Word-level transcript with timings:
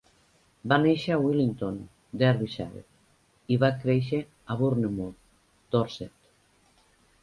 Va 0.71 0.77
néixer 0.85 1.11
a 1.15 1.19
Willington, 1.25 1.77
Derbyshire, 2.23 2.83
i 3.57 3.61
va 3.67 3.73
créixer 3.85 4.25
a 4.25 4.61
Bournemouth, 4.65 5.33
Dorset. 5.75 6.17